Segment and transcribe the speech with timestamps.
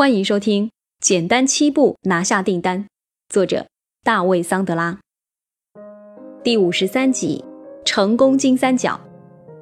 [0.00, 2.84] 欢迎收听《简单七步拿下订单》，
[3.28, 3.66] 作者
[4.02, 4.98] 大卫·桑德拉。
[6.42, 7.44] 第五十三集：
[7.84, 8.98] 成功金三角。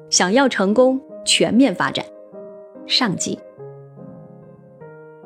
[0.09, 2.05] 想要成功，全面发展。
[2.87, 3.37] 上集。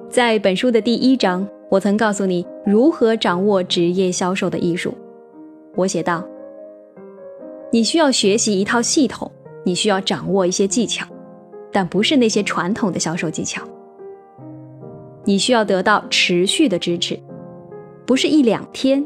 [0.09, 4.97] 在本书的第一章，我曾告诉你如何掌握职业销售的艺术。
[5.75, 6.27] 我写道：
[7.71, 9.31] 你需要学习一套系统，
[9.63, 11.05] 你需要掌握一些技巧，
[11.71, 13.63] 但不是那些传统的销售技巧。
[15.25, 17.17] 你需要得到持续的支持，
[18.05, 19.05] 不是一两天，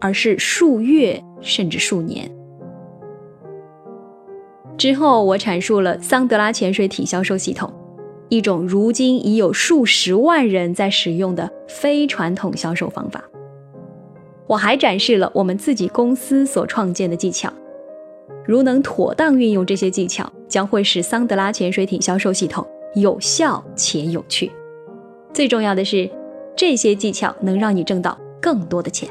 [0.00, 2.30] 而是数月甚至数年。
[4.78, 7.70] 之后，我阐述了桑德拉潜水艇销售系统，
[8.30, 13.22] 一种如今已有数十万人在使用的非传统销售方法。
[14.46, 17.52] 我还展示了我们自己公司所创建的技巧，
[18.46, 24.50] 如能妥当运用这些技巧，将会使桑德拉潜水艇销售系统有效且有趣。
[25.32, 26.10] 最重要的是，
[26.56, 29.08] 这些技巧能让你挣到更多的钱。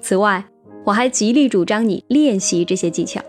[0.00, 0.44] 此外，
[0.84, 3.20] 我还极力主张你练习这些技巧。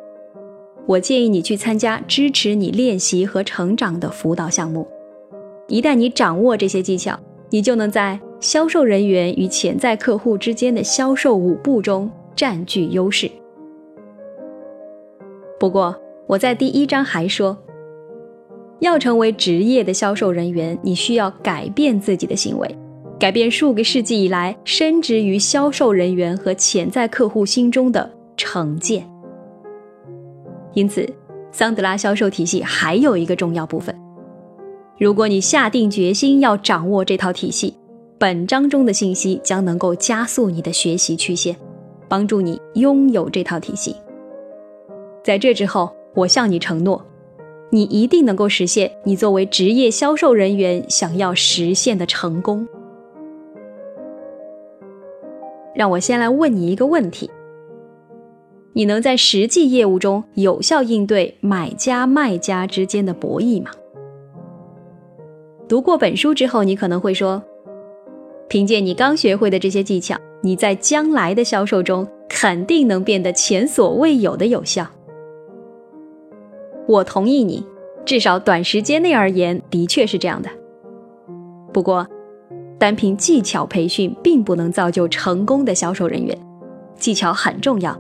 [0.88, 4.88] 我建议你去参加支持你练习和成长的辅导项目。
[5.68, 7.18] 一旦你掌握这些技巧，
[7.50, 13.30] 你就能在销售人员与潜在客户之间的销售舞步中占据优势。
[15.60, 17.58] 不过，我在第一章还说。
[18.82, 22.76] 要成为职业的销售人员，你需要改变自己的行为，
[23.20, 29.08] 改变数个世纪以来深植于销售人员和潜在客户心中的成见。
[30.74, 31.08] 因此，
[31.52, 33.96] 桑德拉销售体系还有一个重要部分。
[34.98, 37.76] 如果你下定决心要掌握这套体系，
[38.18, 41.56] 本章中的信息将能够加速你的学习曲线，
[42.08, 43.96] 帮助你拥有这套体系。
[45.24, 47.06] 在这之后，我向你承诺。
[47.74, 52.68] 你一定能够实现你作为职业销售人员想要实现的成功。
[55.74, 57.32] 让我先来问你一个问题：
[58.74, 63.72] 你能在实际业务中有效应对买家卖家之间的博弈吗？
[65.70, 67.42] 读过本书之后，你可能会说，
[68.50, 74.86] 凭借你刚学会的这些技巧，你在将来的销售中肯定能变得前所未有的有效。
[76.92, 77.66] 我同意你，
[78.04, 80.50] 至少短时间内而言，的确是这样的。
[81.72, 82.06] 不过，
[82.78, 86.38] 单凭技巧培训并不能造就成功的销售人员。
[86.98, 87.98] 技巧很重要，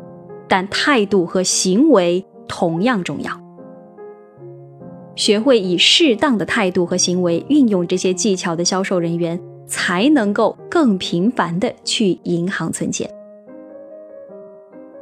[0.49, 3.31] 但态度和行为同样重要。
[5.15, 13.09] 学会以适当的态度和行为运用这些技巧的销售人员，才能够更频繁的去银行存钱。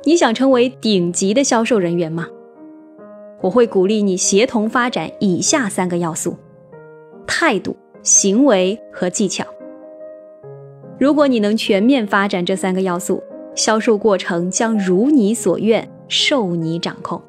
[0.03, 2.27] 你想成为顶级的销售人员吗？
[3.41, 6.35] 我会鼓励你协同发展以下三个要素：
[7.25, 9.45] 态度、行为和技巧。
[10.99, 13.23] 如果你能全面发展这三个要素，
[13.55, 17.21] 销售过程将如你所愿，受你掌控。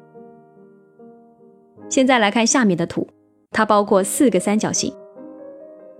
[1.87, 3.07] 现在来看下面的图，
[3.51, 4.93] 它包括四个三角形。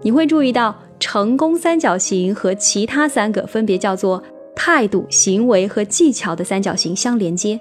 [0.01, 4.21] 你会注意到，成功三角形和其他三个分别叫做
[4.55, 7.59] 态度、行为和技巧的三角形相连接。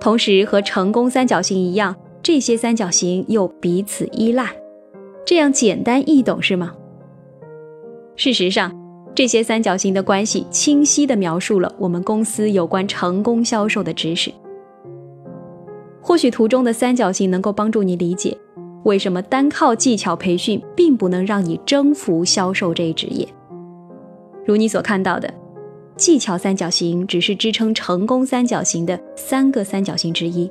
[0.00, 4.54] 同时，和成功三角形一样，这些三角形又彼此依赖，
[5.24, 6.74] 这样简单易懂是吗？
[8.16, 8.72] 事实上，
[9.14, 14.30] 这些三角形的关系清晰地描述了我们公司有关成功销售的知识。
[16.02, 18.36] 或许图中的三角形能够帮助你理解，
[18.84, 23.26] 为什么单靠技巧培训并不能让你征服销售这一职业。
[24.44, 25.32] 如你所看到的。
[25.96, 30.50] 技巧三角形只是支撑成功三角形的三个三角形之一。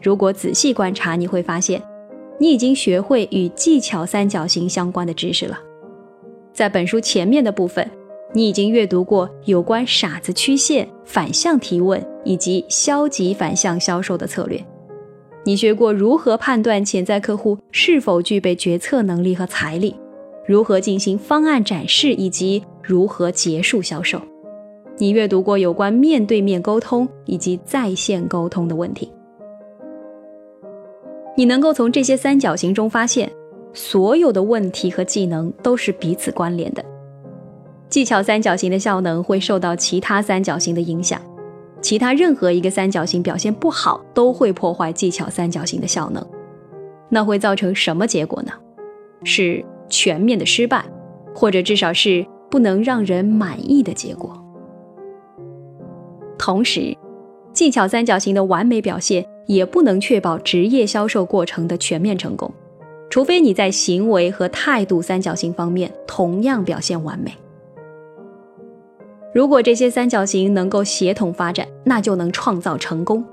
[0.00, 1.82] 如果仔细观察，你会发现，
[2.38, 5.58] 你已经学会与技巧三角形相关的知识了。
[6.52, 7.88] 在本书前面的部分，
[8.32, 14.62] 你已经阅读过有关傻子曲线、反向提问以及消极反向销售的策略。
[15.44, 19.94] 你学过如何判断潜在客户是否具备决策能力和财力。
[20.46, 24.20] 如何进行方案展示以及如何结束销售？
[24.98, 29.10] 你阅读过有关面对面沟通以及在线沟通的问题？
[31.34, 33.32] 你能够从这些三角形中发现，
[33.72, 36.84] 所有的问题和技能都是彼此关联的。
[37.88, 41.18] 技巧三角形的效能会受到其他三角形的影响，
[41.80, 46.22] 其他任何一个三角形表现不好都会破坏技巧三角形的效能。
[47.08, 48.52] 那会造成什么结果呢？
[49.24, 49.64] 是。
[49.90, 50.82] 全面的失败，
[51.34, 54.32] 或者至少是不能让人满意的结果。
[56.38, 56.96] 同时，
[57.52, 62.48] 技巧三角形的完美表现也不能确保职业销售过程的全面成功。
[63.10, 67.32] 除非你在行为和态度三角形方面同样表现完美。
[69.34, 73.24] 如果这些三角形能够协同发展，那就能创造成功。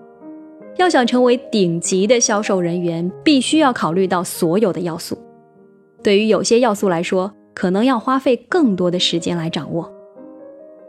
[0.77, 5.15] 要想成为顶级的销售人员，必须要考虑到所有的要素。
[6.01, 9.91] 对于有些要素来说，可能要花费更多的时间来掌握。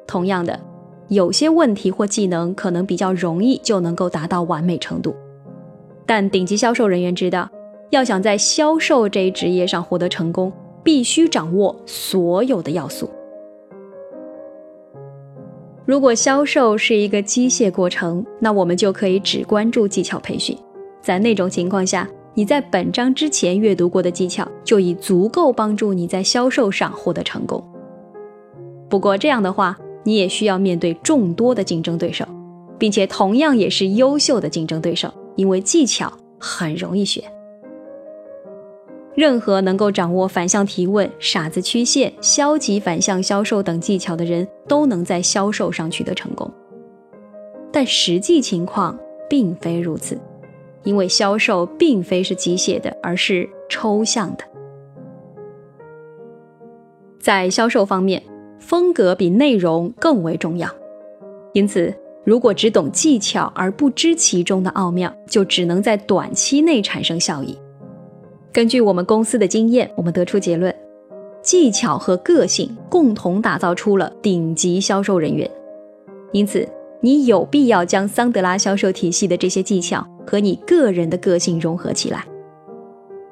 [0.07, 0.61] 同样的，
[1.09, 5.15] 有些问题或技能可能比较容易就能够达到完美程度。
[6.07, 7.49] 但顶级销售人员知道，
[7.91, 13.09] 要想在销售这一职业上获得成功，必须掌握所有的要素。
[15.85, 20.57] 如果销售是一个机械过程，那我们就可以只关注技巧培训。
[21.01, 27.63] 在那种情况下，你在本章之前阅读过的技巧就已足够帮助你在销售上获得成功。
[28.89, 32.25] 不过这样的话，你也需要面对众多的竞争对手，
[32.79, 37.23] 并且同样也是优秀的竞争对手，因为技巧很容易学。
[39.15, 46.51] 任何能够掌握反向提问、傻子曲线、消极反向销售等技巧的人，都能在销售上取得成功。
[47.71, 48.99] 但实际情况
[49.29, 50.19] 并非如此。
[50.85, 54.45] 因为销售并非是机械的，而是抽象的。
[57.19, 58.23] 在销售方面，
[58.59, 60.69] 风格比内容更为重要。
[61.53, 61.95] 因此，
[62.25, 67.57] 如果只懂技巧而不知其中的奥妙，就只能在短期内产生效益。
[68.53, 70.75] 根据我们公司的经验，我们得出结论：
[71.43, 75.49] 技巧和个性共同打造出了顶级销售人员。
[76.33, 76.69] 因此，
[77.05, 82.25] 你有必要将桑德拉销售体系的这些技巧和你个人的个性融合起来，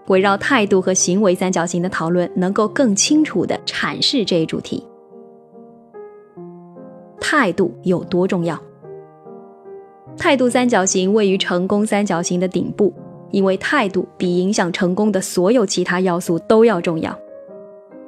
[0.08, 4.84] 围绕态度和行为三角形的讨论，能够更清楚地阐释这一主题。
[7.20, 8.60] 态度有多重要？
[10.16, 12.92] 态度三角形位于成功三角形的顶部，
[13.30, 17.16] 因为态度比影响成功的所有其他要素都要重要。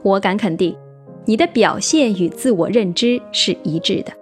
[0.02, 0.76] 我敢肯定，
[1.24, 4.12] 你的表现与自我认知是一致的。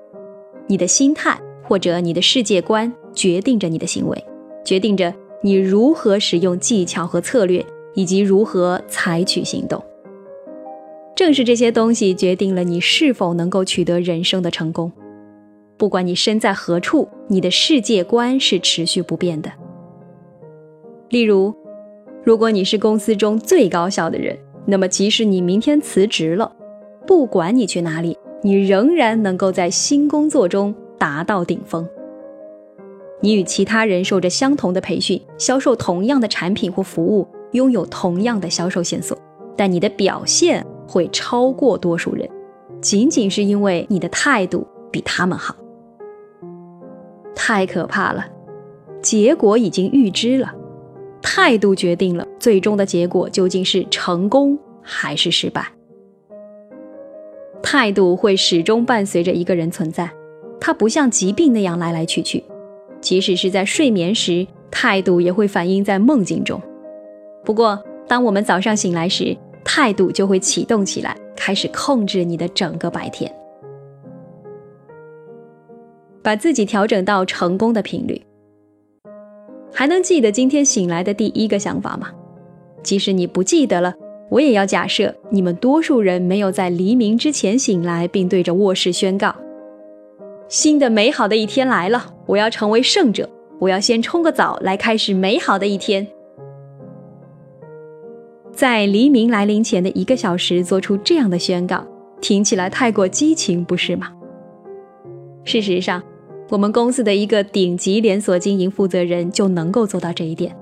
[0.71, 4.25] 你的心态或者你的世界观决定着你的行为，
[4.65, 5.13] 决定着
[5.43, 9.83] 你如何使用技巧和策略，以及如何采取行动。
[11.17, 14.93] 正是这些东西决定了你是否能够取得人生的成功。
[15.77, 19.51] 不管你身在何处，你的世界观是持续不变的。
[21.09, 21.53] 例如，
[22.23, 26.53] 如果你是公司中最高效的人，那么即使你明天辞职了，
[27.09, 28.17] 不管你去哪里。
[28.43, 31.87] 你仍然能够在新工作中达到顶峰。
[33.21, 39.17] 你与其他人受着相同的培训，销售同样的产品或服务，拥有同样的销售线索，
[39.57, 42.27] 但你的表现会超过多数人，
[42.81, 45.55] 仅仅是因为你的态度比他们好。
[47.35, 48.27] 太可怕了，
[49.03, 50.55] 结果已经预知了，
[51.21, 55.71] 态度决定了最终的结果究竟是成功还是失败。
[57.73, 60.11] 态度会始终伴随着一个人存在，
[60.61, 62.43] 它不像疾病那样来来去去。
[63.01, 66.61] 即使是在睡眠时，态度也会反映在梦境中。
[67.45, 73.33] 不过，当我们早上醒来时，态度就会启动起来，开始控制你的整个白天。
[76.25, 78.21] 把自己调整到成功的频率。
[79.73, 82.11] 还能记得今天醒来的第一个想法吗？
[82.83, 83.95] 即使你不记得了。
[84.31, 89.35] 我也要假设，你们多数人没有在黎明之前醒来，并对着卧室宣告
[90.49, 96.07] ：“新的美好的一天来了，我要成为胜者，我要先冲个澡来开始美好的一天。”
[98.55, 101.85] 在黎明来临前的一个小时做出这样的宣告，
[102.21, 104.13] 听起来太过激情，不是吗？
[105.43, 106.01] 事实上，
[106.51, 110.55] 我们公司的一个顶级连锁经营负责人就能够做到这一点。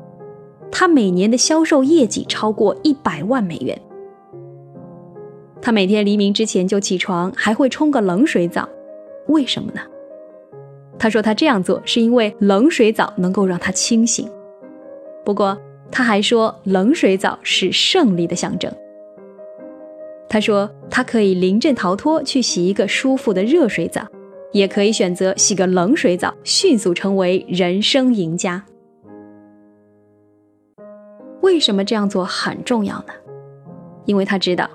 [0.70, 3.80] 他每年的销售业绩超过一百万美元。
[5.60, 8.68] 他每天黎明之前就起床，还会冲个冷水澡。
[9.26, 9.80] 为什么呢？
[10.98, 14.28] 他说他这样做是因为冷水澡能够让他清醒。
[15.24, 15.56] 不过
[15.90, 18.72] 他还说冷水澡是胜利的象征。
[20.28, 24.06] 他说他可以临阵逃脱去洗一个舒服的热水澡，
[24.52, 28.64] 也可以选择洗个冷水澡，迅速成为人生赢家。
[31.40, 33.12] 为什么这样做很重要呢？
[34.04, 34.68] 因为他知道，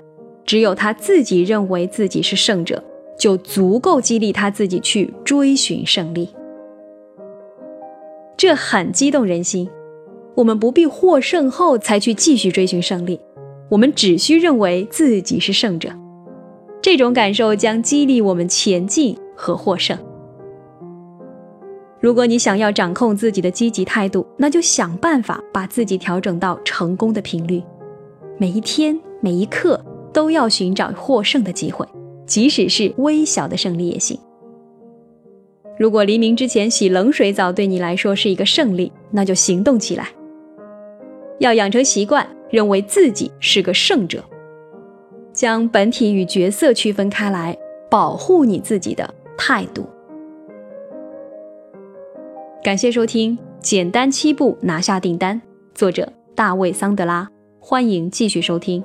[0.44, 2.82] 只有他自己认为自己是胜者，
[3.18, 6.28] 就足够激励他自己去追寻胜利。
[8.36, 9.68] 这很激动人心。
[10.34, 13.20] 我们不必获胜后才去继续追寻胜利，
[13.70, 15.90] 我们只需认为自己是胜者。
[16.82, 19.96] 这种感受将激励我们前进和获胜。
[22.04, 27.62] 如果你想要掌控自己的积极态度，那就想办法把自己调整到成功的频率，
[28.36, 29.82] 每一天每一刻
[30.12, 31.88] 都要寻找获胜的机会，
[32.26, 34.20] 即使是微小的胜利也行。
[35.78, 40.08] 如果黎明之前洗冷水澡对你来说是一个胜利，那就行动起来。
[41.38, 44.22] 要养成习惯，认为自己是个胜者，
[45.32, 47.56] 将本体与角色区分开来，
[47.90, 49.08] 保护你自己的
[49.38, 49.86] 态度。
[52.64, 55.38] 感谢收听《简单七步拿下订单》，
[55.74, 57.28] 作者大卫·桑德拉。
[57.60, 58.82] 欢迎继续收听。